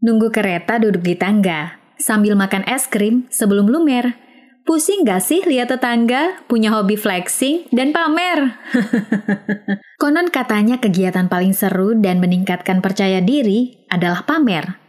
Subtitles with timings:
[0.00, 4.16] Nunggu kereta duduk di tangga, sambil makan es krim sebelum lumer.
[4.64, 8.56] Pusing gak sih lihat tetangga punya hobi flexing dan pamer?
[10.00, 14.80] Konon katanya kegiatan paling seru dan meningkatkan percaya diri adalah pamer.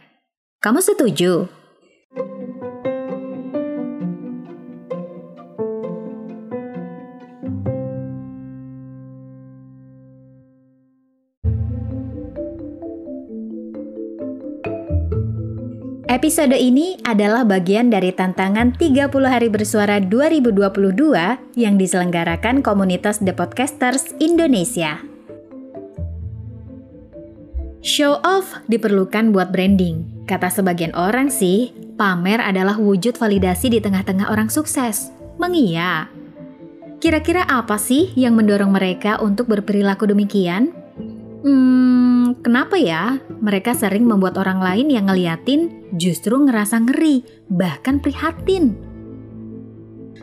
[0.64, 1.61] Kamu setuju?
[16.12, 20.60] Episode ini adalah bagian dari tantangan 30 hari bersuara 2022
[21.56, 25.00] yang diselenggarakan komunitas The Podcasters Indonesia.
[27.80, 30.28] Show off diperlukan buat branding.
[30.28, 35.08] Kata sebagian orang sih, pamer adalah wujud validasi di tengah-tengah orang sukses.
[35.40, 36.12] Mengia.
[37.00, 40.76] Kira-kira apa sih yang mendorong mereka untuk berperilaku demikian?
[41.40, 47.20] Hmm, kenapa ya mereka sering membuat orang lain yang ngeliatin justru ngerasa ngeri,
[47.52, 48.72] bahkan prihatin?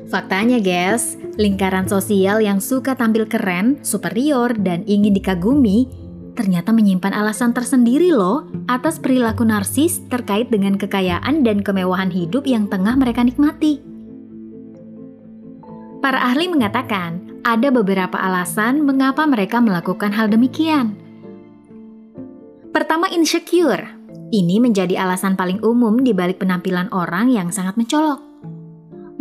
[0.09, 5.86] Faktanya guys, lingkaran sosial yang suka tampil keren, superior, dan ingin dikagumi
[6.33, 12.66] ternyata menyimpan alasan tersendiri loh atas perilaku narsis terkait dengan kekayaan dan kemewahan hidup yang
[12.72, 13.83] tengah mereka nikmati.
[16.00, 20.95] Para ahli mengatakan ada beberapa alasan mengapa mereka melakukan hal demikian.
[22.90, 23.86] Pertama, insecure.
[24.34, 28.18] Ini menjadi alasan paling umum di balik penampilan orang yang sangat mencolok.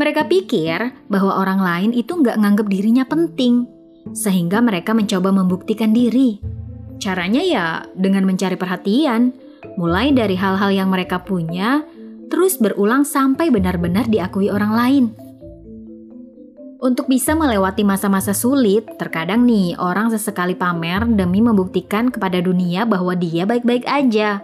[0.00, 3.68] Mereka pikir bahwa orang lain itu nggak nganggap dirinya penting,
[4.16, 6.40] sehingga mereka mencoba membuktikan diri.
[6.96, 9.36] Caranya ya dengan mencari perhatian,
[9.76, 11.84] mulai dari hal-hal yang mereka punya,
[12.32, 15.04] terus berulang sampai benar-benar diakui orang lain.
[16.78, 23.18] Untuk bisa melewati masa-masa sulit, terkadang nih orang sesekali pamer demi membuktikan kepada dunia bahwa
[23.18, 24.38] dia baik-baik aja.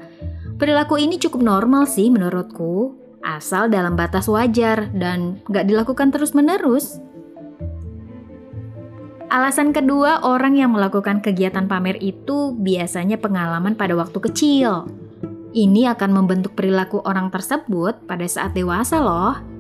[0.59, 6.99] Perilaku ini cukup normal sih menurutku, asal dalam batas wajar dan gak dilakukan terus-menerus.
[9.31, 14.91] Alasan kedua, orang yang melakukan kegiatan pamer itu biasanya pengalaman pada waktu kecil.
[15.55, 19.54] Ini akan membentuk perilaku orang tersebut pada saat dewasa loh.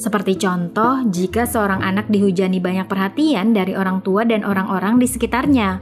[0.00, 5.76] Seperti contoh, jika seorang anak dihujani banyak perhatian dari orang tua dan orang-orang di sekitarnya,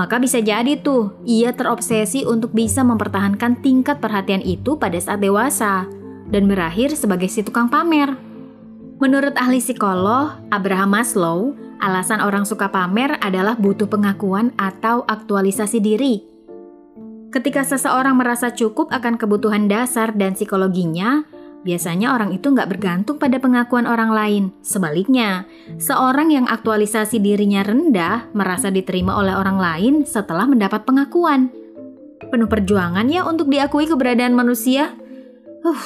[0.00, 5.84] maka bisa jadi tuh ia terobsesi untuk bisa mempertahankan tingkat perhatian itu pada saat dewasa
[6.32, 8.16] dan berakhir sebagai si tukang pamer.
[8.96, 11.52] Menurut ahli psikolog Abraham Maslow,
[11.84, 16.24] alasan orang suka pamer adalah butuh pengakuan atau aktualisasi diri.
[17.28, 21.26] Ketika seseorang merasa cukup akan kebutuhan dasar dan psikologinya,
[21.64, 24.44] Biasanya orang itu nggak bergantung pada pengakuan orang lain.
[24.60, 25.48] Sebaliknya,
[25.80, 31.48] seorang yang aktualisasi dirinya rendah merasa diterima oleh orang lain setelah mendapat pengakuan.
[32.28, 34.92] Penuh perjuangan ya untuk diakui keberadaan manusia.
[35.64, 35.84] Uh.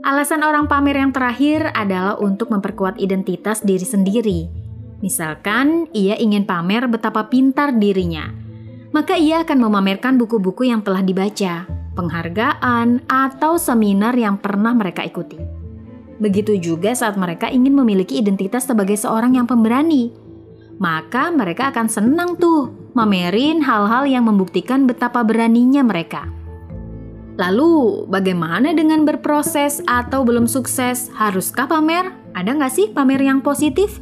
[0.00, 4.40] Alasan orang pamer yang terakhir adalah untuk memperkuat identitas diri sendiri.
[5.04, 8.32] Misalkan ia ingin pamer betapa pintar dirinya,
[8.96, 11.68] maka ia akan memamerkan buku-buku yang telah dibaca,
[12.00, 15.36] penghargaan, atau seminar yang pernah mereka ikuti.
[16.20, 20.12] Begitu juga saat mereka ingin memiliki identitas sebagai seorang yang pemberani.
[20.80, 26.28] Maka mereka akan senang tuh mamerin hal-hal yang membuktikan betapa beraninya mereka.
[27.40, 31.08] Lalu, bagaimana dengan berproses atau belum sukses?
[31.16, 32.12] Haruskah pamer?
[32.36, 34.00] Ada nggak sih pamer yang positif?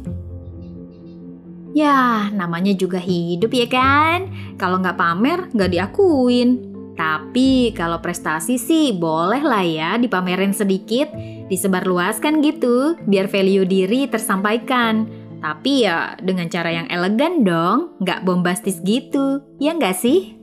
[1.71, 4.27] Ya, namanya juga hidup ya kan?
[4.59, 6.68] Kalau nggak pamer, nggak diakuin.
[6.99, 11.07] Tapi kalau prestasi sih boleh lah ya dipamerin sedikit,
[11.47, 15.07] disebarluaskan gitu, biar value diri tersampaikan.
[15.39, 20.38] Tapi ya dengan cara yang elegan dong, nggak bombastis gitu, ya nggak sih?